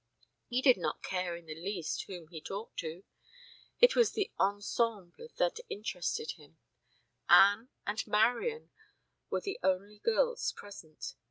He 0.47 0.63
did 0.63 0.77
not 0.77 1.03
care 1.03 1.35
in 1.35 1.45
the 1.45 1.53
least 1.53 2.05
whom 2.07 2.29
he 2.29 2.41
talked 2.41 2.79
to; 2.79 3.03
it 3.79 3.95
was 3.95 4.13
the 4.13 4.31
ensemble 4.39 5.27
that 5.37 5.59
interested 5.69 6.31
him. 6.37 6.57
Anne 7.29 7.69
and 7.85 8.07
Marian 8.07 8.71
were 9.29 9.41
the 9.41 9.59
only 9.61 9.99
girls 9.99 10.53
present. 10.53 11.13